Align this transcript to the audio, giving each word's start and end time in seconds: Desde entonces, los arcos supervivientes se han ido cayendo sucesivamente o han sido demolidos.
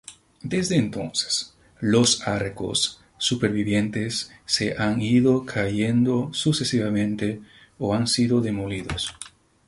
Desde 0.41 0.77
entonces, 0.77 1.53
los 1.79 2.27
arcos 2.27 2.99
supervivientes 3.19 4.31
se 4.47 4.75
han 4.79 4.99
ido 4.99 5.45
cayendo 5.45 6.31
sucesivamente 6.33 7.39
o 7.77 7.93
han 7.93 8.07
sido 8.07 8.41
demolidos. 8.41 9.15